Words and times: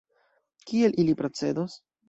Kiel 0.71 0.97
ili 1.05 1.17
procedos? 1.21 1.81